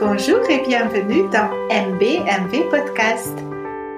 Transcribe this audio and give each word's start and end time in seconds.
Bonjour 0.00 0.40
et 0.48 0.66
bienvenue 0.66 1.28
dans 1.28 1.50
MBMV 1.68 2.70
Podcast. 2.70 3.36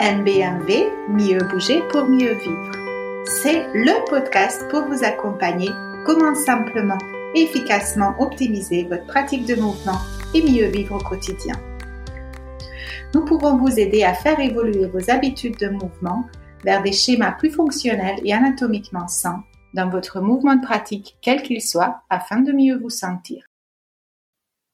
MBMV, 0.00 0.90
mieux 1.08 1.38
bouger 1.48 1.80
pour 1.90 2.06
mieux 2.06 2.32
vivre. 2.32 2.72
C'est 3.24 3.68
le 3.72 4.04
podcast 4.10 4.68
pour 4.68 4.82
vous 4.86 5.04
accompagner 5.04 5.70
comment 6.04 6.34
simplement 6.34 6.98
et 7.36 7.42
efficacement 7.42 8.16
optimiser 8.18 8.82
votre 8.82 9.06
pratique 9.06 9.46
de 9.46 9.54
mouvement 9.54 10.00
et 10.34 10.42
mieux 10.42 10.66
vivre 10.66 10.96
au 10.96 11.04
quotidien. 11.08 11.54
Nous 13.14 13.24
pouvons 13.24 13.56
vous 13.56 13.78
aider 13.78 14.02
à 14.02 14.14
faire 14.14 14.40
évoluer 14.40 14.86
vos 14.86 15.08
habitudes 15.08 15.58
de 15.60 15.68
mouvement 15.68 16.24
vers 16.64 16.82
des 16.82 16.90
schémas 16.90 17.30
plus 17.30 17.52
fonctionnels 17.52 18.18
et 18.24 18.34
anatomiquement 18.34 19.06
sains 19.06 19.44
dans 19.72 19.88
votre 19.88 20.20
mouvement 20.20 20.56
de 20.56 20.66
pratique, 20.66 21.16
quel 21.22 21.42
qu'il 21.42 21.62
soit, 21.62 22.02
afin 22.10 22.40
de 22.40 22.50
mieux 22.50 22.76
vous 22.76 22.90
sentir. 22.90 23.44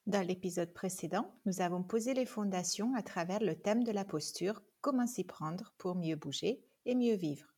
Dans 0.08 0.26
l'épisode 0.26 0.72
précédent, 0.72 1.30
nous 1.44 1.60
avons 1.60 1.82
posé 1.82 2.14
les 2.14 2.24
fondations 2.24 2.94
à 2.94 3.02
travers 3.02 3.40
le 3.40 3.60
thème 3.60 3.84
de 3.84 3.92
la 3.92 4.06
posture, 4.06 4.62
comment 4.80 5.06
s'y 5.06 5.22
prendre 5.22 5.74
pour 5.76 5.96
mieux 5.96 6.16
bouger 6.16 6.64
et 6.86 6.94
mieux 6.94 7.14
vivre. 7.14 7.54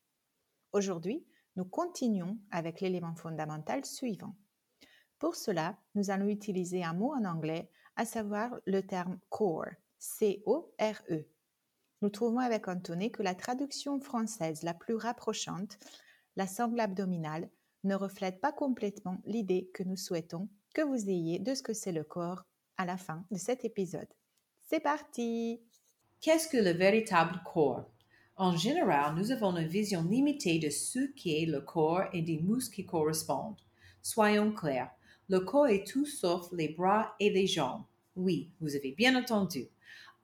Aujourd'hui, 0.73 1.25
nous 1.55 1.65
continuons 1.65 2.41
avec 2.51 2.81
l'élément 2.81 3.15
fondamental 3.15 3.85
suivant. 3.85 4.35
Pour 5.21 5.37
cela, 5.37 5.79
nous 5.95 6.11
allons 6.11 6.27
utiliser 6.27 6.83
un 6.83 6.93
mot 6.93 7.15
en 7.15 7.25
anglais, 7.25 7.71
à 7.95 8.05
savoir 8.05 8.59
le 8.67 8.85
terme 8.85 9.21
core, 9.29 9.71
C-O-R-E. 10.01 11.29
Nous 12.03 12.11
trouvons 12.11 12.41
avec 12.41 12.67
Anthony 12.67 13.13
que 13.13 13.23
la 13.23 13.37
traduction 13.37 14.01
française 14.01 14.65
la 14.65 14.75
plus 14.75 14.97
rapprochante 14.97 15.79
la 16.35 16.49
sangle 16.49 16.81
abdominale 16.81 17.49
ne 17.85 17.95
reflète 17.95 18.41
pas 18.41 18.53
complètement 18.53 19.19
l'idée 19.25 19.71
que 19.73 19.85
nous 19.85 19.97
souhaitons 19.97 20.49
que 20.75 20.83
vous 20.83 21.09
ayez 21.09 21.39
de 21.39 21.55
ce 21.55 21.63
que 21.63 21.73
c'est 21.73 21.93
le 21.93 22.05
corps 22.05 22.45
à 22.77 22.85
la 22.85 22.97
fin 22.97 23.25
de 23.31 23.37
cet 23.37 23.65
épisode. 23.65 24.09
C'est 24.69 24.81
parti 24.81 25.61
Qu'est-ce 26.21 26.49
que 26.49 26.59
le 26.59 26.73
véritable 26.73 27.41
corps? 27.45 27.91
En 28.37 28.57
général, 28.57 29.15
nous 29.17 29.33
avons 29.33 29.57
une 29.57 29.67
vision 29.67 30.03
limitée 30.03 30.59
de 30.59 30.71
ce 30.71 31.01
qu'est 31.15 31.47
le 31.47 31.61
corps 31.61 32.05
et 32.13 32.23
des 32.23 32.39
muscles 32.39 32.77
qui 32.77 32.87
correspondent. 32.87 33.61
Soyons 34.03 34.53
clairs, 34.53 34.91
le 35.29 35.41
corps 35.41 35.69
est 35.69 35.87
tout 35.87 36.07
sauf 36.07 36.51
les 36.53 36.69
bras 36.69 37.15
et 37.21 37.31
les 37.31 37.47
jambes. 37.47 37.85
Oui, 38.17 38.51
vous 38.61 38.77
avez 38.77 38.93
bien 38.93 39.15
entendu. 39.15 39.69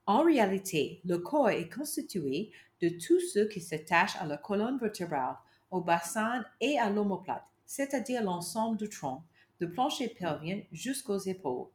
En 0.05 0.23
réalité, 0.23 1.01
le 1.05 1.17
corps 1.17 1.49
est 1.49 1.69
constitué 1.69 2.51
de 2.81 2.89
tout 2.89 3.19
ce 3.19 3.39
qui 3.39 3.61
s'attache 3.61 4.15
à 4.17 4.25
la 4.25 4.37
colonne 4.37 4.77
vertébrale 4.77 5.37
au 5.71 5.81
bassin 5.81 6.43
et 6.61 6.79
à 6.79 6.89
l'omoplate, 6.89 7.45
c'est-à-dire 7.65 8.23
l'ensemble 8.23 8.77
du 8.77 8.89
tronc, 8.89 9.23
du 9.59 9.69
plancher 9.69 10.09
pelvien 10.09 10.61
jusqu'aux 10.71 11.19
épaules. 11.19 11.67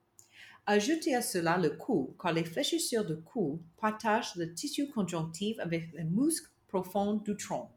Ajoutez 0.66 1.14
à 1.14 1.22
cela 1.22 1.58
le 1.58 1.70
cou, 1.70 2.14
car 2.20 2.32
les 2.32 2.44
fléchissures 2.44 3.04
du 3.04 3.20
cou 3.20 3.60
partagent 3.80 4.36
le 4.36 4.54
tissu 4.54 4.88
conjonctif 4.88 5.58
avec 5.58 5.92
les 5.92 6.04
muscles 6.04 6.50
profonds 6.68 7.14
du 7.14 7.36
tronc. 7.36 7.68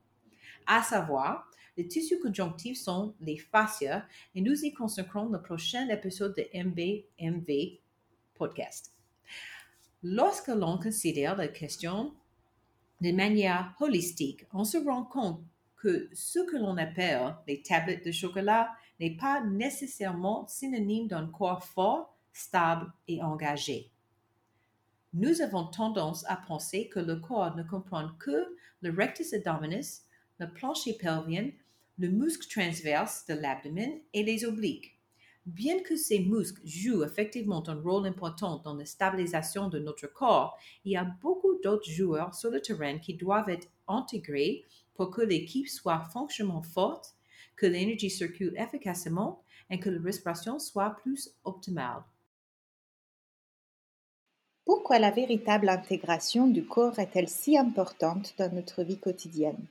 À 0.67 0.84
savoir, 0.84 1.50
les 1.78 1.88
tissus 1.88 2.20
conjonctifs 2.20 2.78
sont 2.78 3.16
les 3.22 3.38
fascias 3.38 4.06
et 4.34 4.42
nous 4.42 4.64
y 4.64 4.72
consacrons 4.72 5.30
le 5.30 5.42
prochain 5.42 5.89
épisode 5.89 6.36
de 6.36 6.47
MBMV 6.53 7.80
podcast. 8.36 8.94
Lorsque 10.03 10.47
l'on 10.47 10.78
considère 10.78 11.36
la 11.36 11.47
question 11.47 12.14
de 13.02 13.12
manière 13.12 13.75
holistique, 13.80 14.45
on 14.53 14.64
se 14.64 14.78
rend 14.78 15.03
compte 15.03 15.44
que 15.78 16.09
ce 16.14 16.40
que 16.40 16.58
l'on 16.58 16.78
appelle 16.78 17.36
les 17.47 17.62
tablettes 17.62 18.06
de 18.06 18.12
chocolat 18.12 18.69
n'est 19.00 19.18
pas 19.18 19.42
nécessairement 19.42 20.48
synonyme 20.48 21.08
d'un 21.08 21.28
corps 21.28 21.64
fort, 21.64 22.18
stable 22.34 22.92
et 23.08 23.22
engagé. 23.22 23.92
Nous 25.14 25.42
avons 25.42 25.66
tendance 25.68 26.26
à 26.28 26.36
penser 26.36 26.90
que 26.90 27.00
le 27.00 27.16
corps 27.16 27.56
ne 27.56 27.64
comprend 27.64 28.10
que 28.20 28.56
le 28.81 28.92
rectus 28.92 29.34
abdominis, 29.34 30.02
le 30.40 30.52
plancher 30.52 30.94
pelvien, 30.94 31.50
le 31.97 32.09
muscle 32.09 32.47
transverse 32.50 33.25
de 33.25 33.34
l'abdomen 33.34 34.00
et 34.14 34.24
les 34.24 34.44
obliques. 34.44 35.00
Bien 35.46 35.80
que 35.80 35.96
ces 35.96 36.19
muscles 36.19 36.62
jouent 36.66 37.03
effectivement 37.03 37.64
un 37.69 37.80
rôle 37.80 38.08
important 38.08 38.58
dans 38.58 38.74
la 38.74 38.86
stabilisation 38.86 39.69
de 39.69 39.80
notre 39.80 40.08
corps, 40.08 40.58
il 40.84 40.94
y 40.94 40.98
a 40.98 41.06
beaucoup 41.22 41.59
d'autres 41.64 41.90
joueurs 41.90 42.34
sur 42.34 42.50
le 42.50 42.62
terrain 42.62 42.98
qui 42.98 43.14
doivent 43.14 43.50
être 43.50 43.68
intégrés 43.88 44.66
pour 44.96 45.12
que 45.12 45.22
l'équipe 45.22 45.69
soit 45.69 46.00
fonctionnellement 46.12 46.64
forte, 46.64 47.15
que 47.56 47.66
l'énergie 47.66 48.10
circule 48.10 48.56
efficacement 48.58 49.42
et 49.70 49.80
que 49.80 49.90
la 49.90 50.02
respiration 50.02 50.60
soit 50.60 50.98
plus 51.02 51.32
optimale. 51.44 52.04
Pourquoi 54.66 54.98
la 54.98 55.12
véritable 55.12 55.70
intégration 55.70 56.48
du 56.48 56.66
corps 56.66 56.98
est-elle 56.98 57.30
si 57.30 57.58
importante 57.58 58.34
dans 58.38 58.52
notre 58.52 58.84
vie 58.84 59.00
quotidienne? 59.00 59.68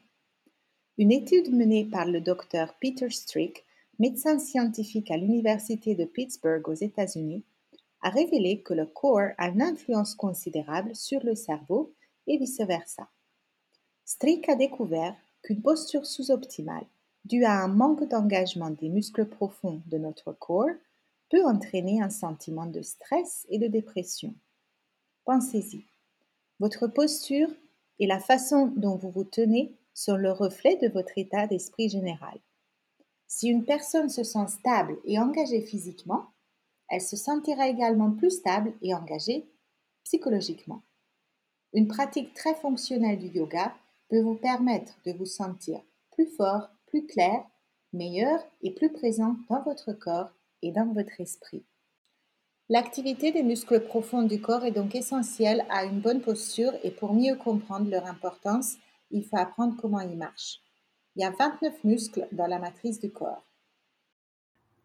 Une 0.99 1.11
étude 1.11 1.53
menée 1.53 1.85
par 1.85 2.07
le 2.07 2.21
docteur 2.21 2.75
Peter 2.81 3.11
Strick, 3.11 3.65
médecin 3.99 4.39
scientifique 4.39 5.11
à 5.11 5.17
l'Université 5.17 5.97
de 5.97 6.05
Pittsburgh 6.05 6.69
aux 6.69 6.75
États-Unis, 6.75 7.45
a 8.03 8.11
révélé 8.11 8.63
que 8.63 8.75
le 8.75 8.87
corps 8.87 9.33
a 9.39 9.49
une 9.49 9.63
influence 9.63 10.15
considérable 10.15 10.95
sur 10.95 11.25
le 11.25 11.35
cerveau 11.35 11.93
et 12.29 12.39
vice-versa. 12.39 13.09
Strick 14.05 14.49
a 14.49 14.55
découvert 14.55 15.17
qu'une 15.43 15.63
posture 15.63 16.07
sous-optimale, 16.07 16.87
due 17.25 17.45
à 17.45 17.63
un 17.63 17.69
manque 17.69 18.09
d'engagement 18.09 18.71
des 18.71 18.89
muscles 18.89 19.27
profonds 19.27 19.83
de 19.87 19.99
notre 19.99 20.33
corps, 20.33 20.69
peut 21.31 21.45
entraîner 21.45 22.03
un 22.03 22.11
sentiment 22.11 22.67
de 22.67 22.83
stress 22.83 23.47
et 23.49 23.59
de 23.59 23.67
dépression. 23.67 24.35
Pensez-y. 25.25 25.85
Votre 26.61 26.87
posture 26.87 27.49
et 27.99 28.07
la 28.07 28.21
façon 28.21 28.73
dont 28.77 28.97
vous 28.97 29.11
vous 29.11 29.25
tenez 29.25 29.75
sont 29.95 30.17
le 30.17 30.33
reflet 30.33 30.77
de 30.77 30.89
votre 30.89 31.17
état 31.17 31.47
d'esprit 31.47 31.89
général. 31.89 32.39
Si 33.27 33.49
une 33.49 33.65
personne 33.65 34.09
se 34.09 34.23
sent 34.23 34.47
stable 34.49 34.99
et 35.05 35.19
engagée 35.19 35.63
physiquement, 35.63 36.27
elle 36.89 37.01
se 37.01 37.17
sentira 37.17 37.69
également 37.69 38.13
plus 38.13 38.31
stable 38.31 38.73
et 38.83 38.95
engagée 38.95 39.47
psychologiquement. 40.05 40.83
Une 41.73 41.89
pratique 41.89 42.35
très 42.35 42.55
fonctionnelle 42.55 43.19
du 43.19 43.29
yoga 43.29 43.75
peut 44.09 44.21
vous 44.21 44.37
permettre 44.37 44.93
de 45.07 45.13
vous 45.13 45.27
sentir 45.27 45.81
plus 46.13 46.27
fort, 46.27 46.69
plus 46.95 47.07
clair, 47.07 47.45
meilleur 47.93 48.39
et 48.63 48.71
plus 48.71 48.93
présent 48.93 49.35
dans 49.51 49.61
votre 49.63 49.93
corps 49.93 50.31
et 50.63 50.71
dans 50.71 50.93
votre 50.93 51.21
esprit. 51.21 51.65
L'activité 52.69 53.33
des 53.33 53.43
muscles 53.43 53.81
profonds 53.81 54.23
du 54.23 54.41
corps 54.41 54.65
est 54.65 54.71
donc 54.71 54.95
essentielle 54.95 55.67
à 55.71 55.87
une 55.87 56.01
bonne 56.01 56.21
posture 56.21 56.71
et 56.85 56.93
pour 56.93 57.13
mieux 57.13 57.35
comprendre 57.35 57.91
leur 57.91 58.07
importance, 58.07 58.77
il 59.11 59.25
faut 59.25 59.37
apprendre 59.37 59.75
comment 59.77 59.99
ils 59.99 60.17
marchent. 60.17 60.61
Il 61.17 61.23
y 61.23 61.25
a 61.25 61.33
29 61.33 61.83
muscles 61.83 62.29
dans 62.31 62.47
la 62.47 62.61
matrice 62.61 63.01
du 63.01 63.11
corps. 63.11 63.45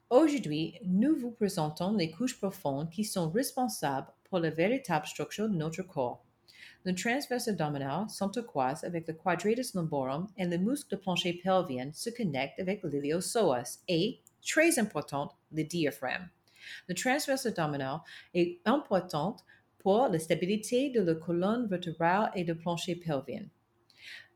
Aujourd'hui, 0.09 0.79
nous 0.83 1.15
vous 1.15 1.29
présentons 1.29 1.93
les 1.93 2.09
couches 2.09 2.39
profondes 2.39 2.89
qui 2.89 3.03
sont 3.03 3.29
responsables 3.29 4.11
pour 4.23 4.39
la 4.39 4.49
véritable 4.49 5.05
structure 5.05 5.47
de 5.47 5.55
notre 5.55 5.83
corps. 5.83 6.25
Le 6.85 6.93
transverse 6.95 7.47
abdominal 7.47 8.09
s'entrecroise 8.09 8.83
avec 8.83 9.07
le 9.07 9.13
quadratus 9.13 9.73
lumborum 9.75 10.27
et 10.37 10.45
le 10.45 10.57
muscle 10.57 10.97
plancher 10.97 11.33
pelvien 11.33 11.91
se 11.93 12.09
connecte 12.09 12.59
avec 12.59 12.83
l'iliopsoas 12.83 13.79
et, 13.87 14.21
très 14.45 14.79
important, 14.79 15.31
le 15.51 15.63
diaphragme. 15.63 16.29
Le 16.87 16.95
transverse 16.95 17.45
abdominal 17.45 17.99
est 18.33 18.59
important 18.65 19.35
pour 19.79 20.07
la 20.07 20.19
stabilité 20.19 20.89
de 20.89 21.01
la 21.01 21.15
colonne 21.15 21.67
vertébrale 21.67 22.31
et 22.35 22.43
du 22.43 22.55
plancher 22.55 22.95
pelvien. 22.95 23.45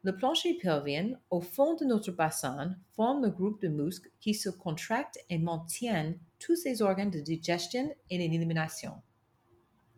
Le 0.05 0.15
plancher 0.15 0.55
pelvien, 0.55 1.17
au 1.29 1.39
fond 1.39 1.75
de 1.75 1.85
notre 1.85 2.11
bassin, 2.11 2.75
forme 2.95 3.23
le 3.23 3.29
groupe 3.29 3.61
de 3.61 3.69
muscles 3.69 4.09
qui 4.19 4.33
se 4.33 4.49
contractent 4.49 5.19
et 5.29 5.37
maintiennent 5.37 6.19
tous 6.39 6.57
ces 6.57 6.81
organes 6.81 7.11
de 7.11 7.21
digestion 7.21 7.89
et 8.09 8.17
d'élimination. 8.17 9.01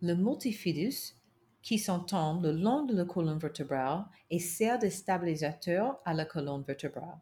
Le 0.02 0.14
multifidus 0.14 1.16
qui 1.66 1.80
s'entend 1.80 2.40
le 2.42 2.52
long 2.52 2.86
de 2.86 2.96
la 2.96 3.06
colonne 3.06 3.40
vertébrale 3.40 4.06
et 4.30 4.38
sert 4.38 4.78
de 4.78 4.88
stabilisateur 4.88 6.00
à 6.06 6.14
la 6.14 6.24
colonne 6.24 6.62
vertébrale. 6.62 7.18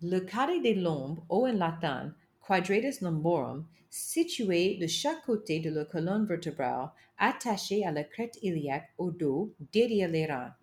Le 0.00 0.20
carré 0.20 0.60
des 0.60 0.76
lombes, 0.76 1.18
ou 1.28 1.44
en 1.44 1.52
latin 1.52 2.14
quadratus 2.40 3.00
lumborum, 3.00 3.66
situé 3.90 4.76
de 4.76 4.86
chaque 4.86 5.22
côté 5.22 5.58
de 5.58 5.70
la 5.70 5.84
colonne 5.84 6.24
vertébrale, 6.24 6.90
attaché 7.18 7.84
à 7.84 7.90
la 7.90 8.04
crête 8.04 8.38
iliaque 8.42 8.94
au 8.96 9.10
dos, 9.10 9.52
derrière 9.72 10.08
les 10.08 10.26
reins. 10.26 10.54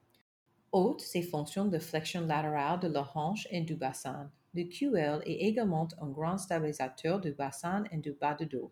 Haute 0.71 1.01
ses 1.01 1.21
fonctions 1.21 1.65
de 1.65 1.80
flexion 1.80 2.21
latérale 2.21 2.80
de 2.80 2.88
la 2.88 3.06
hanche 3.13 3.45
et 3.51 3.59
du 3.59 3.75
bassin. 3.75 4.31
Le 4.53 4.63
QL 4.63 5.21
est 5.25 5.45
également 5.45 5.89
un 6.00 6.07
grand 6.07 6.38
stabilisateur 6.38 7.19
du 7.19 7.33
bassin 7.33 7.83
et 7.91 7.98
du 7.98 8.13
bas 8.13 8.36
du 8.36 8.45
dos. 8.45 8.71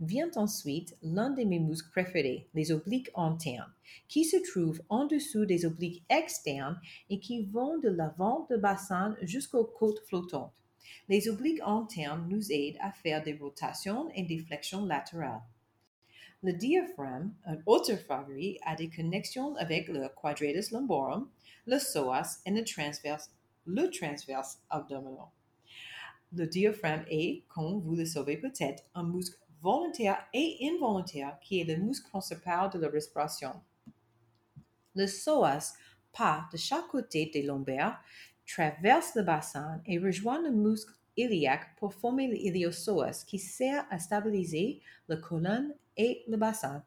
Vient 0.00 0.30
ensuite 0.36 0.94
l'un 1.02 1.30
de 1.30 1.42
mes 1.42 1.58
muscles 1.58 1.90
préférés, 1.90 2.48
les 2.52 2.70
obliques 2.70 3.10
internes, 3.14 3.72
qui 4.08 4.24
se 4.24 4.36
trouvent 4.36 4.82
en 4.90 5.06
dessous 5.06 5.46
des 5.46 5.64
obliques 5.64 6.04
externes 6.10 6.78
et 7.08 7.18
qui 7.18 7.46
vont 7.46 7.78
de 7.78 7.88
l'avant 7.88 8.46
du 8.50 8.58
bassin 8.58 9.16
jusqu'aux 9.22 9.64
côtes 9.64 10.00
flottantes. 10.06 10.52
Les 11.08 11.28
obliques 11.28 11.62
internes 11.64 12.26
nous 12.28 12.52
aident 12.52 12.78
à 12.80 12.92
faire 12.92 13.22
des 13.22 13.34
rotations 13.34 14.10
et 14.14 14.22
des 14.22 14.38
flexions 14.38 14.84
latérales. 14.84 15.40
Le 16.42 16.52
diaphragme, 16.52 17.32
un 17.46 17.56
autre 17.64 17.96
favori, 17.96 18.58
a 18.66 18.76
des 18.76 18.90
connexions 18.90 19.56
avec 19.56 19.88
le 19.88 20.08
quadratus 20.20 20.72
lumborum, 20.72 21.30
le 21.66 21.78
psoas 21.78 22.40
et 22.44 22.50
le 22.50 22.62
transverse, 22.64 23.30
le 23.64 23.90
transverse 23.90 24.60
abdominal. 24.68 25.26
Le 26.32 26.46
diaphragme 26.46 27.04
est, 27.08 27.44
comme 27.48 27.80
vous 27.80 27.96
le 27.96 28.04
savez 28.04 28.36
peut-être, 28.36 28.84
un 28.94 29.04
muscle 29.04 29.38
volontaire 29.60 30.26
et 30.32 30.58
involontaire 30.62 31.38
qui 31.40 31.60
est 31.60 31.64
le 31.64 31.76
muscle 31.76 32.08
principal 32.08 32.70
de 32.70 32.78
la 32.78 32.88
respiration. 32.88 33.52
Le 34.94 35.06
psoas 35.06 35.74
part 36.16 36.48
de 36.52 36.56
chaque 36.56 36.88
côté 36.88 37.30
des 37.32 37.42
lombaires, 37.42 38.00
traverse 38.46 39.14
le 39.14 39.22
bassin 39.22 39.80
et 39.86 39.98
rejoint 39.98 40.40
le 40.40 40.50
muscle 40.50 40.92
iliaque 41.16 41.74
pour 41.76 41.94
former 41.94 42.28
l'iliosoas 42.28 43.24
qui 43.26 43.38
sert 43.38 43.84
à 43.90 43.98
stabiliser 43.98 44.80
la 45.08 45.16
colonne 45.16 45.74
et 45.96 46.22
le 46.28 46.36
bassin. 46.36 46.82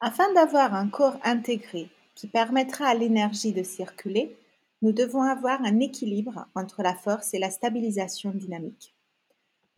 Afin 0.00 0.32
d'avoir 0.32 0.74
un 0.74 0.88
corps 0.88 1.18
intégré 1.24 1.88
qui 2.14 2.26
permettra 2.26 2.86
à 2.86 2.94
l'énergie 2.94 3.52
de 3.52 3.62
circuler, 3.62 4.36
nous 4.82 4.92
devons 4.92 5.22
avoir 5.22 5.62
un 5.62 5.78
équilibre 5.78 6.46
entre 6.54 6.82
la 6.82 6.94
force 6.94 7.34
et 7.34 7.38
la 7.38 7.50
stabilisation 7.50 8.30
dynamique. 8.30 8.94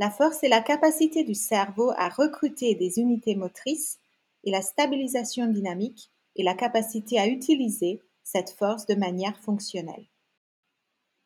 La 0.03 0.11
force 0.11 0.43
est 0.43 0.49
la 0.49 0.61
capacité 0.61 1.23
du 1.23 1.37
cerveau 1.37 1.93
à 1.97 2.09
recruter 2.09 2.75
des 2.75 2.99
unités 2.99 3.37
motrices 3.37 4.01
et 4.43 4.51
la 4.51 4.61
stabilisation 4.61 5.47
dynamique 5.47 6.11
est 6.35 6.43
la 6.43 6.55
capacité 6.55 7.21
à 7.21 7.29
utiliser 7.29 8.01
cette 8.25 8.51
force 8.51 8.85
de 8.87 8.97
manière 8.97 9.39
fonctionnelle. 9.39 10.09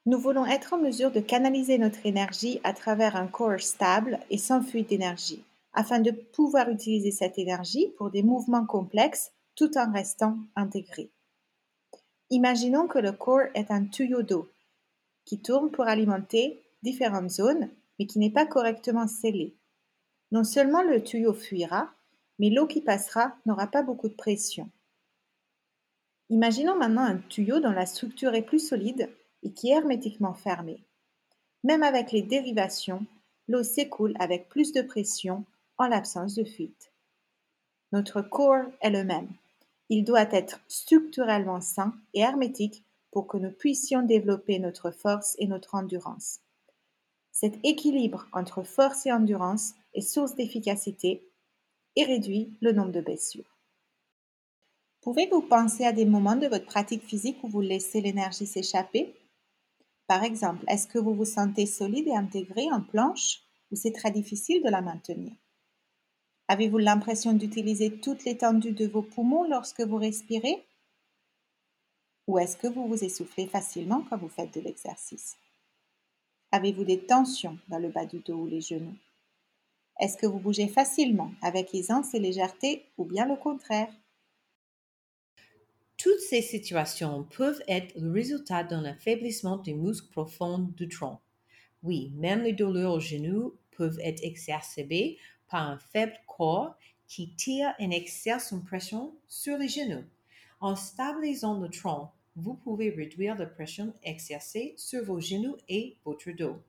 Nous 0.04 0.18
voulons 0.18 0.44
être 0.44 0.74
en 0.74 0.78
mesure 0.78 1.10
de 1.10 1.20
canaliser 1.20 1.78
notre 1.78 2.04
énergie 2.04 2.60
à 2.64 2.74
travers 2.74 3.16
un 3.16 3.28
corps 3.28 3.58
stable 3.60 4.20
et 4.28 4.36
sans 4.36 4.60
fuite 4.60 4.90
d'énergie, 4.90 5.42
afin 5.72 6.00
de 6.00 6.10
pouvoir 6.10 6.68
utiliser 6.68 7.12
cette 7.12 7.38
énergie 7.38 7.94
pour 7.96 8.10
des 8.10 8.22
mouvements 8.22 8.66
complexes 8.66 9.32
tout 9.54 9.78
en 9.78 9.90
restant 9.90 10.36
intégré. 10.54 11.08
Imaginons 12.28 12.88
que 12.88 12.98
le 12.98 13.12
corps 13.12 13.48
est 13.54 13.70
un 13.70 13.86
tuyau 13.86 14.20
d'eau 14.20 14.50
qui 15.24 15.38
tourne 15.38 15.70
pour 15.70 15.86
alimenter 15.86 16.60
différentes 16.82 17.30
zones, 17.30 17.70
mais 17.98 18.06
qui 18.06 18.18
n'est 18.18 18.30
pas 18.30 18.46
correctement 18.46 19.06
scellé. 19.06 19.54
Non 20.32 20.44
seulement 20.44 20.82
le 20.82 21.02
tuyau 21.02 21.32
fuira, 21.32 21.92
mais 22.38 22.50
l'eau 22.50 22.66
qui 22.66 22.80
passera 22.80 23.36
n'aura 23.46 23.66
pas 23.66 23.82
beaucoup 23.82 24.08
de 24.08 24.14
pression. 24.14 24.70
Imaginons 26.28 26.76
maintenant 26.76 27.04
un 27.04 27.18
tuyau 27.18 27.60
dont 27.60 27.70
la 27.70 27.86
structure 27.86 28.34
est 28.34 28.42
plus 28.42 28.58
solide 28.58 29.10
et 29.42 29.52
qui 29.52 29.70
est 29.70 29.76
hermétiquement 29.76 30.34
fermé. 30.34 30.82
Même 31.62 31.82
avec 31.82 32.12
les 32.12 32.22
dérivations, 32.22 33.06
l'eau 33.48 33.62
s'écoule 33.62 34.14
avec 34.18 34.48
plus 34.48 34.72
de 34.72 34.82
pression 34.82 35.44
en 35.78 35.86
l'absence 35.86 36.34
de 36.34 36.44
fuite. 36.44 36.92
Notre 37.92 38.22
corps 38.22 38.64
est 38.80 38.90
le 38.90 39.04
même. 39.04 39.28
Il 39.88 40.04
doit 40.04 40.28
être 40.32 40.60
structurellement 40.66 41.60
sain 41.60 41.94
et 42.12 42.20
hermétique 42.20 42.84
pour 43.12 43.28
que 43.28 43.36
nous 43.36 43.52
puissions 43.52 44.02
développer 44.02 44.58
notre 44.58 44.90
force 44.90 45.36
et 45.38 45.46
notre 45.46 45.76
endurance. 45.76 46.40
Cet 47.38 47.62
équilibre 47.64 48.26
entre 48.32 48.62
force 48.62 49.04
et 49.04 49.12
endurance 49.12 49.74
est 49.92 50.00
source 50.00 50.36
d'efficacité 50.36 51.22
et 51.94 52.04
réduit 52.04 52.56
le 52.62 52.72
nombre 52.72 52.92
de 52.92 53.02
blessures. 53.02 53.58
Pouvez-vous 55.02 55.42
penser 55.42 55.84
à 55.84 55.92
des 55.92 56.06
moments 56.06 56.36
de 56.36 56.46
votre 56.46 56.64
pratique 56.64 57.02
physique 57.02 57.36
où 57.44 57.48
vous 57.48 57.60
laissez 57.60 58.00
l'énergie 58.00 58.46
s'échapper? 58.46 59.14
Par 60.06 60.24
exemple, 60.24 60.64
est-ce 60.66 60.86
que 60.86 60.98
vous 60.98 61.12
vous 61.12 61.26
sentez 61.26 61.66
solide 61.66 62.08
et 62.08 62.16
intégré 62.16 62.72
en 62.72 62.80
planche 62.80 63.42
ou 63.70 63.76
c'est 63.76 63.92
très 63.92 64.10
difficile 64.10 64.62
de 64.62 64.70
la 64.70 64.80
maintenir? 64.80 65.34
Avez-vous 66.48 66.78
l'impression 66.78 67.34
d'utiliser 67.34 68.00
toute 68.00 68.24
l'étendue 68.24 68.72
de 68.72 68.86
vos 68.86 69.02
poumons 69.02 69.46
lorsque 69.46 69.82
vous 69.82 69.98
respirez? 69.98 70.64
Ou 72.28 72.38
est-ce 72.38 72.56
que 72.56 72.66
vous 72.66 72.88
vous 72.88 73.04
essoufflez 73.04 73.46
facilement 73.46 74.06
quand 74.08 74.16
vous 74.16 74.30
faites 74.30 74.54
de 74.54 74.60
l'exercice? 74.62 75.36
Avez-vous 76.56 76.84
des 76.84 77.00
tensions 77.00 77.58
dans 77.68 77.78
le 77.78 77.90
bas 77.90 78.06
du 78.06 78.20
dos 78.20 78.32
ou 78.32 78.46
les 78.46 78.62
genoux? 78.62 78.96
Est-ce 80.00 80.16
que 80.16 80.24
vous 80.24 80.38
bougez 80.38 80.68
facilement 80.68 81.30
avec 81.42 81.74
aisance 81.74 82.14
et 82.14 82.18
légèreté 82.18 82.86
ou 82.96 83.04
bien 83.04 83.28
le 83.28 83.36
contraire? 83.36 83.92
Toutes 85.98 86.20
ces 86.20 86.40
situations 86.40 87.24
peuvent 87.24 87.62
être 87.68 87.94
le 88.00 88.10
résultat 88.10 88.64
d'un 88.64 88.86
affaiblissement 88.86 89.58
du 89.58 89.74
muscle 89.74 90.08
profond 90.10 90.60
du 90.60 90.88
tronc. 90.88 91.18
Oui, 91.82 92.10
même 92.16 92.40
les 92.40 92.54
douleurs 92.54 92.94
aux 92.94 93.00
genoux 93.00 93.52
peuvent 93.72 94.00
être 94.02 94.24
exacerbées 94.24 95.18
par 95.50 95.68
un 95.68 95.78
faible 95.78 96.18
corps 96.26 96.74
qui 97.06 97.34
tire 97.34 97.74
et 97.78 97.94
exerce 97.94 98.52
une 98.52 98.64
pression 98.64 99.14
sur 99.28 99.58
les 99.58 99.68
genoux. 99.68 100.04
En 100.60 100.74
stabilisant 100.74 101.60
le 101.60 101.68
tronc, 101.68 102.12
vous 102.36 102.54
pouvez 102.54 102.90
réduire 102.90 103.34
la 103.36 103.46
pression 103.46 103.94
exercée 104.02 104.74
sur 104.76 105.04
vos 105.04 105.20
genoux 105.20 105.56
et 105.68 105.96
votre 106.04 106.30
dos. 106.32 106.62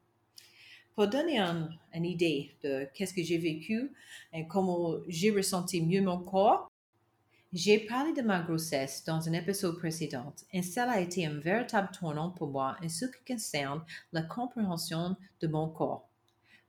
Pour 0.96 1.08
donner 1.08 1.40
une 1.40 2.06
idée 2.06 2.56
de 2.64 2.88
qu'est-ce 2.94 3.14
que 3.14 3.22
j'ai 3.24 3.38
vécu 3.38 3.92
et 4.34 4.48
comment 4.48 4.96
j'ai 5.08 5.30
ressenti 5.30 5.81
mieux 5.81 6.02
mon 6.02 6.18
corps, 6.18 6.72
j'ai 7.54 7.80
parlé 7.80 8.14
de 8.14 8.22
ma 8.22 8.42
grossesse 8.42 9.04
dans 9.06 9.30
un 9.30 9.34
épisode 9.34 9.78
précédent 9.78 10.34
et 10.52 10.62
cela 10.62 10.94
a 10.94 11.00
été 11.00 11.25
un 11.25 11.40
véritable 11.40 11.90
tournant 11.98 12.31
pour 12.31 12.48
moi 12.48 12.78
en 12.84 12.90
ce 12.90 13.06
qui 13.06 13.34
concerne 13.34 13.84
la 14.12 14.24
compréhension 14.24 15.16
de 15.40 15.48
mon 15.48 15.70
corps. 15.70 16.10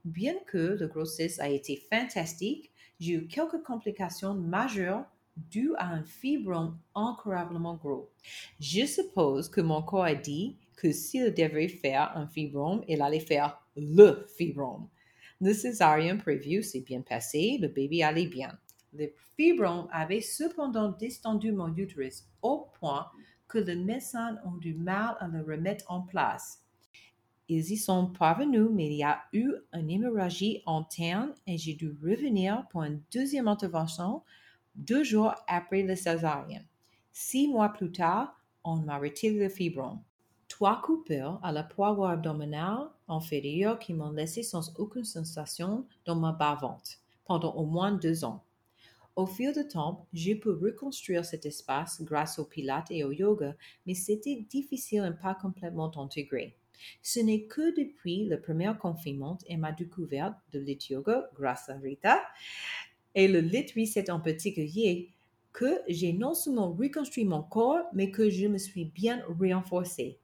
Bien 0.04 0.34
que 0.46 0.76
la 0.78 0.86
grossesse 0.86 1.40
a 1.40 1.48
été 1.48 1.82
fantastique, 1.90 2.70
j'ai 3.00 3.14
eu 3.14 3.26
quelques 3.26 3.62
complications 3.62 4.34
majeures 4.34 5.04
dues 5.50 5.74
à 5.76 5.88
un 5.92 6.02
fibrome 6.02 6.78
incroyablement 6.94 7.76
gros. 7.76 8.10
Je 8.60 8.86
suppose 8.86 9.48
que 9.48 9.60
mon 9.60 9.82
corps 9.82 10.04
a 10.04 10.14
dit 10.14 10.56
que 10.76 10.92
s'il 10.92 11.34
devait 11.34 11.68
faire 11.68 12.16
un 12.16 12.26
fibrome, 12.26 12.82
il 12.88 13.02
allait 13.02 13.20
faire 13.20 13.60
le 13.76 14.26
fibrome. 14.36 14.88
Le 15.40 15.52
césarien 15.52 16.16
prévu 16.16 16.62
s'est 16.62 16.80
bien 16.80 17.00
passé, 17.00 17.58
le 17.60 17.68
bébé 17.68 18.02
allait 18.02 18.26
bien. 18.26 18.58
Le 18.92 19.12
fibrome 19.36 19.88
avait 19.92 20.20
cependant 20.20 20.90
distendu 20.90 21.52
mon 21.52 21.74
utérus 21.76 22.24
au 22.42 22.68
point 22.78 23.06
que 23.46 23.58
les 23.58 23.76
médecins 23.76 24.38
ont 24.44 24.56
du 24.56 24.74
mal 24.74 25.16
à 25.20 25.28
le 25.28 25.42
remettre 25.42 25.84
en 25.88 26.02
place. 26.02 26.64
Ils 27.48 27.72
y 27.72 27.76
sont 27.78 28.06
parvenus, 28.06 28.68
mais 28.70 28.86
il 28.86 28.96
y 28.96 29.02
a 29.02 29.22
eu 29.32 29.52
une 29.72 29.90
hémorragie 29.90 30.62
interne 30.66 31.32
et 31.46 31.56
j'ai 31.56 31.74
dû 31.74 31.96
revenir 32.02 32.66
pour 32.68 32.82
une 32.82 33.00
deuxième 33.10 33.48
intervention 33.48 34.22
deux 34.78 35.02
jours 35.02 35.34
après 35.48 35.82
le 35.82 35.96
césarien. 35.96 36.62
Six 37.12 37.48
mois 37.48 37.70
plus 37.70 37.90
tard, 37.90 38.40
on 38.62 38.76
m'a 38.76 38.98
retiré 38.98 39.34
le 39.34 39.48
fibrome. 39.48 40.00
Trois 40.46 40.80
coupures 40.80 41.40
à 41.42 41.52
la 41.52 41.64
poire 41.64 42.02
abdominale 42.04 42.88
inférieure 43.08 43.78
qui 43.78 43.92
m'ont 43.92 44.12
laissé 44.12 44.42
sans 44.42 44.72
aucune 44.78 45.04
sensation 45.04 45.84
dans 46.04 46.16
ma 46.16 46.32
bas-ventre 46.32 46.92
pendant 47.26 47.54
au 47.54 47.66
moins 47.66 47.92
deux 47.92 48.24
ans. 48.24 48.44
Au 49.16 49.26
fil 49.26 49.52
du 49.52 49.66
temps, 49.66 50.06
j'ai 50.12 50.36
pu 50.36 50.50
reconstruire 50.50 51.24
cet 51.24 51.44
espace 51.44 52.00
grâce 52.02 52.38
au 52.38 52.44
pilates 52.44 52.90
et 52.90 53.02
au 53.02 53.10
yoga, 53.10 53.56
mais 53.84 53.94
c'était 53.94 54.46
difficile 54.48 55.12
et 55.12 55.20
pas 55.20 55.34
complètement 55.34 55.90
intégré. 55.98 56.56
Ce 57.02 57.18
n'est 57.18 57.42
que 57.42 57.74
depuis 57.76 58.26
le 58.26 58.40
premier 58.40 58.72
confinement 58.80 59.38
et 59.46 59.56
ma 59.56 59.72
découverte 59.72 60.36
de 60.52 60.60
lit 60.60 60.78
yoga 60.90 61.28
grâce 61.34 61.68
à 61.68 61.74
Rita 61.74 62.22
et 63.14 63.28
le 63.28 63.40
lit 63.40 63.66
reset 63.76 64.10
en 64.10 64.20
particulier 64.20 65.12
que 65.52 65.80
j'ai 65.88 66.12
non 66.12 66.34
seulement 66.34 66.72
reconstruit 66.72 67.24
mon 67.24 67.42
corps, 67.42 67.86
mais 67.92 68.10
que 68.10 68.30
je 68.30 68.46
me 68.46 68.58
suis 68.58 68.84
bien 68.84 69.22
renforcée. 69.26 70.18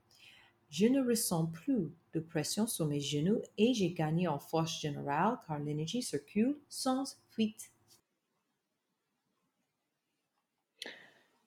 Je 0.71 0.87
ne 0.87 1.07
ressens 1.07 1.47
plus 1.47 1.93
de 2.13 2.21
pression 2.21 2.67
sur 2.67 2.87
mes 2.87 3.01
genoux 3.01 3.41
et 3.59 3.75
j'ai 3.75 3.93
gagné 3.93 4.29
en 4.29 4.39
force 4.39 4.81
générale 4.81 5.39
car 5.47 5.59
l'énergie 5.59 6.03
circule 6.03 6.57
sans 6.69 7.05
fuite. 7.31 7.71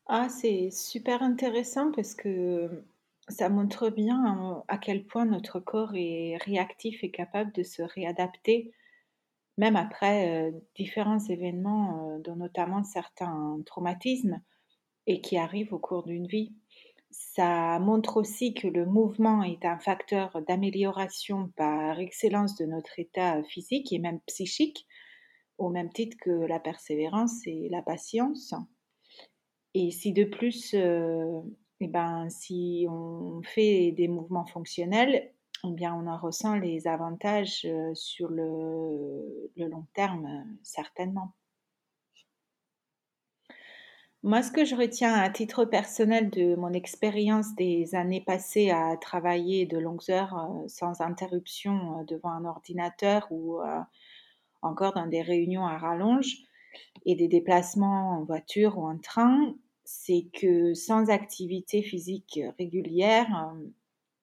Ah, 0.08 0.30
c'est 0.30 0.70
super 0.72 1.22
intéressant 1.22 1.92
parce 1.92 2.16
que 2.16 2.84
ça 3.28 3.50
montre 3.50 3.90
bien 3.90 4.64
à 4.70 4.78
quel 4.78 5.06
point 5.06 5.26
notre 5.26 5.60
corps 5.60 5.92
est 5.96 6.38
réactif 6.38 7.04
et 7.04 7.12
capable 7.12 7.52
de 7.52 7.64
se 7.64 7.82
réadapter, 7.82 8.72
même 9.58 9.76
après 9.76 10.54
différents 10.76 11.20
événements, 11.20 12.20
dont 12.24 12.36
notamment 12.36 12.84
certains 12.84 13.60
traumatismes, 13.66 14.42
et 15.08 15.22
qui 15.22 15.38
arrivent 15.38 15.74
au 15.74 15.80
cours 15.80 16.04
d'une 16.04 16.28
vie. 16.28 16.54
Ça 17.10 17.80
montre 17.80 18.18
aussi 18.18 18.54
que 18.54 18.68
le 18.68 18.86
mouvement 18.86 19.42
est 19.42 19.66
un 19.66 19.80
facteur 19.80 20.42
d'amélioration 20.48 21.52
par 21.56 22.00
excellence 22.00 22.56
de 22.56 22.66
notre 22.66 23.00
état 23.00 23.42
physique 23.44 23.94
et 23.94 24.00
même 24.00 24.20
psychique, 24.28 24.86
au 25.58 25.70
même 25.70 25.92
titre 25.92 26.18
que 26.22 26.30
la 26.30 26.60
persévérance 26.60 27.48
et 27.48 27.70
la 27.72 27.82
patience. 27.82 28.54
Et 29.74 29.92
si 29.92 30.12
de 30.12 30.26
plus 30.26 30.76
eh 31.80 31.88
ben, 31.88 32.30
si 32.30 32.88
on 32.90 33.42
fait 33.44 33.92
des 33.92 34.08
mouvements 34.08 34.46
fonctionnels, 34.46 35.32
on 35.68 36.08
en 36.08 36.18
ressent 36.18 36.56
les 36.56 36.88
avantages 36.88 37.68
sur 37.94 38.30
le, 38.30 39.52
long 39.58 39.86
terme, 39.94 40.46
certainement. 40.64 41.34
Moi, 44.24 44.42
ce 44.42 44.52
que 44.52 44.66
je 44.66 44.76
retiens 44.76 45.14
à 45.14 45.30
titre 45.30 45.64
personnel 45.64 46.30
de 46.32 46.56
mon 46.56 46.74
expérience 46.74 47.56
des 47.56 47.96
années 47.96 48.20
passées 48.20 48.72
à 48.72 48.98
travailler 48.98 49.66
de 49.66 49.78
longues 49.78 50.10
heures 50.10 50.36
euh, 50.38 50.68
sans 50.68 51.02
interruption 51.02 52.00
euh, 52.00 52.04
devant 52.04 52.32
un 52.32 52.44
ordinateur 52.44 53.28
ou 53.30 53.62
euh, 53.62 53.80
encore 54.62 54.94
dans 54.94 55.06
des 55.06 55.22
réunions 55.22 55.66
à 55.66 55.78
rallonge 55.78 56.36
et 57.06 57.16
des 57.16 57.28
déplacements 57.28 58.18
en 58.20 58.24
voiture 58.24 58.80
ou 58.80 58.88
en 58.88 58.98
train, 58.98 59.56
c'est 59.86 60.26
que 60.34 60.74
sans 60.74 61.10
activité 61.10 61.82
physique 61.82 62.40
régulière, 62.58 63.54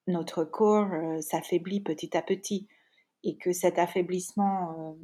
notre 0.07 0.43
corps 0.43 0.91
s'affaiblit 1.21 1.81
petit 1.81 2.15
à 2.15 2.21
petit 2.21 2.67
et 3.23 3.37
que 3.37 3.53
cet 3.53 3.79
affaiblissement 3.79 4.97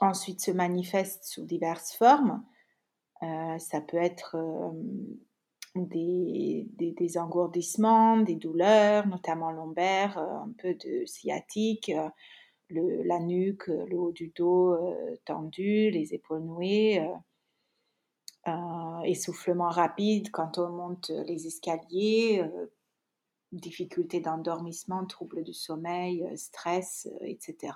ensuite 0.00 0.40
se 0.40 0.50
manifeste 0.50 1.24
sous 1.24 1.44
diverses 1.44 1.94
formes 1.94 2.42
euh, 3.24 3.58
ça 3.58 3.80
peut 3.80 3.96
être 3.96 4.36
euh, 4.36 4.70
des, 5.76 7.18
engourdissements, 7.18 8.18
des 8.18 8.34
douleurs, 8.34 9.06
notamment 9.06 9.50
lombaires, 9.50 10.18
euh, 10.18 10.38
un 10.38 10.52
peu 10.58 10.74
de 10.74 11.04
sciatique, 11.06 11.92
la 12.70 13.20
nuque, 13.20 13.68
le 13.68 13.96
haut 13.96 14.12
du 14.12 14.32
dos 14.34 14.76
tendu, 15.24 15.90
les 15.90 16.14
épaules 16.14 16.42
nouées, 16.42 17.06
essoufflement 19.04 19.68
rapide 19.68 20.30
quand 20.32 20.58
on 20.58 20.70
monte 20.70 21.10
les 21.26 21.46
escaliers, 21.46 22.42
difficultés 23.60 24.20
d'endormissement, 24.20 25.04
troubles 25.06 25.42
du 25.42 25.54
sommeil, 25.54 26.26
stress, 26.36 27.08
etc. 27.20 27.72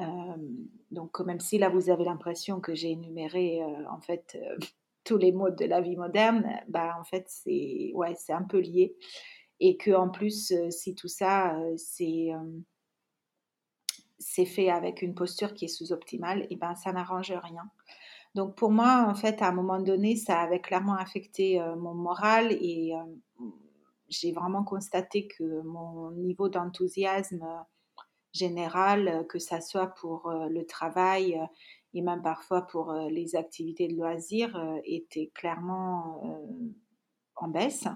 Euh, 0.00 0.36
donc, 0.90 1.20
même 1.20 1.40
si 1.40 1.58
là 1.58 1.68
vous 1.68 1.90
avez 1.90 2.04
l'impression 2.04 2.60
que 2.60 2.74
j'ai 2.74 2.90
énuméré 2.90 3.62
euh, 3.62 3.90
en 3.90 4.00
fait 4.00 4.38
euh, 4.40 4.56
tous 5.04 5.16
les 5.16 5.32
modes 5.32 5.56
de 5.56 5.66
la 5.66 5.80
vie 5.80 5.96
moderne, 5.96 6.46
bah 6.68 6.96
en 6.98 7.04
fait 7.04 7.24
c'est 7.28 7.90
ouais 7.94 8.14
c'est 8.14 8.32
un 8.32 8.42
peu 8.42 8.60
lié 8.60 8.96
et 9.58 9.76
que 9.76 9.90
en 9.90 10.08
plus 10.10 10.52
si 10.70 10.94
tout 10.94 11.08
ça 11.08 11.58
c'est 11.76 12.30
c'est 14.18 14.44
fait 14.44 14.70
avec 14.70 15.02
une 15.02 15.14
posture 15.14 15.54
qui 15.54 15.64
est 15.64 15.68
sous-optimale, 15.68 16.46
et 16.50 16.56
ben 16.56 16.74
ça 16.74 16.92
n'arrange 16.92 17.32
rien. 17.32 17.64
Donc 18.34 18.54
pour 18.56 18.70
moi, 18.70 19.06
en 19.08 19.14
fait, 19.14 19.42
à 19.42 19.48
un 19.48 19.52
moment 19.52 19.80
donné, 19.80 20.16
ça 20.16 20.40
avait 20.40 20.60
clairement 20.60 20.96
affecté 20.96 21.58
mon 21.78 21.94
moral 21.94 22.52
et 22.52 22.92
j'ai 24.10 24.32
vraiment 24.32 24.64
constaté 24.64 25.28
que 25.28 25.62
mon 25.62 26.10
niveau 26.10 26.48
d'enthousiasme 26.48 27.44
générale, 28.32 29.08
euh, 29.08 29.24
que 29.24 29.38
ça 29.38 29.60
soit 29.60 29.88
pour 29.88 30.28
euh, 30.28 30.48
le 30.48 30.66
travail 30.66 31.38
euh, 31.38 31.46
et 31.94 32.02
même 32.02 32.22
parfois 32.22 32.62
pour 32.62 32.92
les 32.92 33.34
activités 33.34 33.88
de 33.88 33.96
loisirs, 33.96 34.56
était 34.84 35.32
clairement 35.34 36.22
en 37.34 37.48
baisse. 37.48 37.88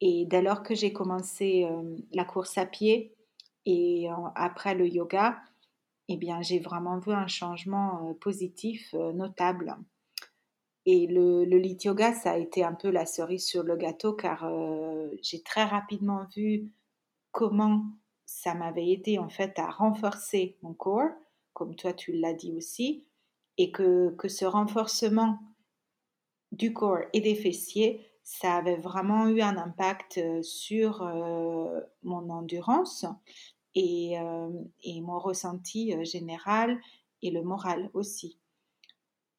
Et 0.00 0.24
dès 0.24 0.40
lors 0.40 0.62
que 0.62 0.74
j'ai 0.74 0.90
commencé 0.90 1.68
la 2.14 2.24
course 2.24 2.56
à 2.56 2.64
pied 2.64 3.14
et 3.66 4.08
après 4.34 4.74
le 4.74 4.88
yoga, 4.88 5.38
eh 6.08 6.16
bien, 6.16 6.40
j'ai 6.40 6.58
vraiment 6.58 6.98
vu 6.98 7.12
un 7.12 7.26
changement 7.26 8.14
positif 8.14 8.94
notable. 8.94 9.76
Et 10.86 11.06
le, 11.06 11.44
le 11.44 11.58
lit 11.58 11.78
yoga, 11.84 12.14
ça 12.14 12.32
a 12.32 12.38
été 12.38 12.64
un 12.64 12.74
peu 12.74 12.90
la 12.90 13.06
cerise 13.06 13.44
sur 13.44 13.62
le 13.62 13.76
gâteau 13.76 14.14
car 14.14 14.50
j'ai 15.22 15.42
très 15.42 15.64
rapidement 15.64 16.26
vu 16.34 16.70
comment 17.32 17.84
ça 18.24 18.54
m'avait 18.54 18.88
aidé 18.88 19.18
en 19.18 19.28
fait 19.28 19.58
à 19.58 19.68
renforcer 19.70 20.56
mon 20.62 20.72
corps, 20.72 21.10
comme 21.52 21.74
toi 21.74 21.92
tu 21.92 22.12
l'as 22.12 22.32
dit 22.32 22.52
aussi, 22.56 23.04
et 23.58 23.72
que, 23.72 24.14
que 24.16 24.28
ce 24.28 24.44
renforcement 24.44 25.38
du 26.52 26.72
corps 26.72 27.00
et 27.12 27.20
des 27.20 27.34
fessiers, 27.34 28.06
ça 28.22 28.56
avait 28.56 28.76
vraiment 28.76 29.28
eu 29.28 29.40
un 29.40 29.56
impact 29.56 30.18
euh, 30.18 30.42
sur 30.42 31.02
euh, 31.02 31.80
mon 32.02 32.30
endurance 32.30 33.04
et, 33.74 34.18
euh, 34.18 34.48
et 34.82 35.00
mon 35.00 35.18
ressenti 35.18 35.92
général 36.04 36.78
et 37.22 37.30
le 37.30 37.42
moral 37.42 37.90
aussi. 37.94 38.38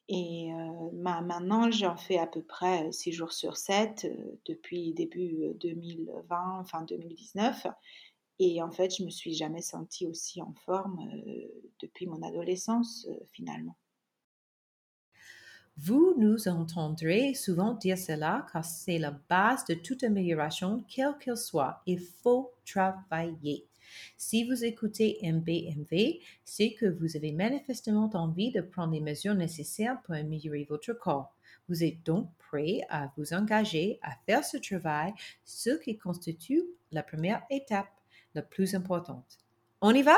Et 0.08 0.50
maintenant, 0.94 1.72
j'en 1.72 1.96
fais 1.96 2.18
à 2.18 2.28
peu 2.28 2.42
près 2.42 2.92
6 2.92 3.14
jours 3.14 3.32
sur 3.32 3.56
7 3.56 4.08
depuis 4.46 4.94
début 4.94 5.54
2020, 5.56 6.60
enfin 6.60 6.82
2019. 6.84 7.68
Et 8.44 8.60
en 8.60 8.72
fait, 8.72 8.98
je 8.98 9.04
me 9.04 9.12
suis 9.12 9.36
jamais 9.36 9.62
sentie 9.62 10.08
aussi 10.08 10.42
en 10.42 10.52
forme 10.66 11.00
euh, 11.14 11.64
depuis 11.80 12.08
mon 12.08 12.24
adolescence, 12.24 13.06
euh, 13.08 13.14
finalement. 13.32 13.78
Vous 15.78 16.16
nous 16.18 16.48
entendrez 16.48 17.36
souvent 17.36 17.76
dire 17.76 18.00
cela 18.00 18.48
car 18.52 18.66
c'est 18.66 18.98
la 18.98 19.12
base 19.12 19.66
de 19.66 19.76
toute 19.76 20.04
amélioration, 20.04 20.84
quelle 20.88 21.16
qu'elle 21.20 21.38
soit. 21.38 21.84
Il 21.86 22.00
faut 22.00 22.52
travailler. 22.66 23.68
Si 24.18 24.44
vous 24.44 24.64
écoutez 24.64 25.20
MBMV, 25.24 26.20
c'est 26.44 26.74
que 26.74 26.86
vous 26.86 27.16
avez 27.16 27.32
manifestement 27.32 28.10
envie 28.14 28.52
de 28.52 28.62
prendre 28.62 28.94
les 28.94 29.02
mesures 29.02 29.36
nécessaires 29.36 30.02
pour 30.04 30.16
améliorer 30.16 30.66
votre 30.70 30.94
corps. 30.94 31.34
Vous 31.70 31.84
êtes 31.84 32.04
donc 32.06 32.28
prêt 32.38 32.82
à 32.90 33.12
vous 33.18 33.34
engager 33.34 34.00
à 34.02 34.12
faire 34.26 34.44
ce 34.44 34.58
travail, 34.58 35.14
ce 35.46 35.72
qui 35.72 35.98
constitue 35.98 36.64
la 36.92 37.04
première 37.04 37.44
étape 37.50 37.92
la 38.36 38.42
plus 38.42 38.76
importante. 38.76 39.40
On 39.82 39.94
y 39.94 40.02
va? 40.02 40.18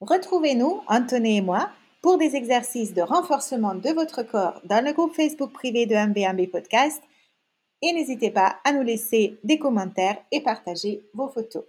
Retrouvez-nous, 0.00 0.82
Anthony 0.86 1.38
et 1.38 1.40
moi, 1.40 1.70
pour 2.02 2.18
des 2.18 2.36
exercices 2.36 2.92
de 2.92 3.00
renforcement 3.00 3.74
de 3.74 3.88
votre 3.90 4.22
corps 4.22 4.60
dans 4.64 4.84
le 4.84 4.92
groupe 4.92 5.14
Facebook 5.14 5.52
privé 5.52 5.86
de 5.86 5.94
MBMB 5.94 6.50
Podcast. 6.50 7.02
Et 7.80 7.92
n'hésitez 7.92 8.30
pas 8.30 8.58
à 8.64 8.72
nous 8.72 8.82
laisser 8.82 9.38
des 9.42 9.58
commentaires 9.58 10.18
et 10.30 10.42
partager 10.42 11.02
vos 11.14 11.28
photos. 11.28 11.64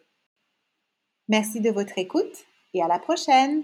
Merci 1.27 1.59
de 1.59 1.71
votre 1.71 1.97
écoute 1.97 2.45
et 2.73 2.83
à 2.83 2.87
la 2.87 2.99
prochaine! 2.99 3.63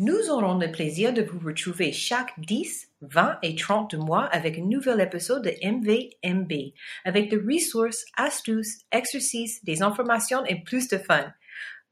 Nous 0.00 0.28
aurons 0.28 0.58
le 0.58 0.72
plaisir 0.72 1.12
de 1.12 1.22
vous 1.22 1.38
retrouver 1.38 1.92
chaque 1.92 2.32
10, 2.40 2.88
20 3.02 3.38
et 3.42 3.54
30 3.54 3.94
mois 3.94 4.24
avec 4.24 4.58
un 4.58 4.64
nouvel 4.64 5.00
épisode 5.00 5.44
de 5.44 5.52
MVMB, 5.62 6.72
avec 7.04 7.30
des 7.30 7.36
ressources, 7.36 8.04
astuces, 8.16 8.80
exercices, 8.90 9.64
des 9.64 9.82
informations 9.82 10.44
et 10.46 10.64
plus 10.64 10.88
de 10.88 10.98
fun. 10.98 11.32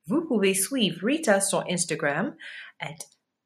Vous 0.07 0.23
pouvez 0.23 0.55
suivre 0.55 1.07
Rita 1.07 1.41
sur 1.41 1.65
Instagram 1.71 2.35
at 2.81 2.97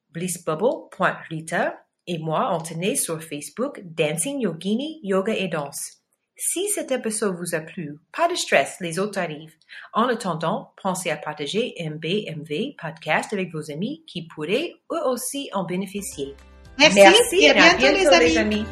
blissbubble.rita 0.09 1.79
et 2.07 2.17
moi, 2.17 2.47
Anthony, 2.49 2.97
sur 2.97 3.21
Facebook 3.21 3.81
Dancing 3.83 4.39
Yogini 4.39 4.99
Yoga 5.03 5.35
et 5.35 5.49
Danse. 5.49 6.01
Si 6.39 6.69
cet 6.69 6.91
épisode 6.91 7.35
vous 7.35 7.55
a 7.55 7.61
plu, 7.61 7.97
pas 8.15 8.27
de 8.27 8.35
stress, 8.35 8.77
les 8.79 8.99
autres 8.99 9.17
arrivent. 9.17 9.55
En 9.91 10.03
attendant, 10.03 10.71
pensez 10.83 11.09
à 11.09 11.17
partager 11.17 11.73
MBMV 11.79 12.75
podcast 12.79 13.33
avec 13.33 13.51
vos 13.51 13.71
amis 13.71 14.03
qui 14.05 14.27
pourraient 14.27 14.75
eux 14.91 15.07
aussi 15.07 15.49
en 15.53 15.63
bénéficier. 15.63 16.35
Merci, 16.77 17.37
et 17.37 17.49
à 17.49 17.73
bientôt, 17.75 18.19
les 18.19 18.37
amis. 18.37 18.65